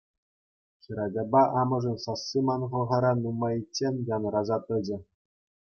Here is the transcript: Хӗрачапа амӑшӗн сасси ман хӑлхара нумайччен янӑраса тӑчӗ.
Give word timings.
Хӗрачапа 0.83 1.41
амӑшӗн 1.59 1.97
сасси 2.03 2.39
ман 2.47 2.61
хӑлхара 2.69 3.11
нумайччен 3.21 3.95
янӑраса 4.15 4.57
тӑчӗ. 4.65 4.97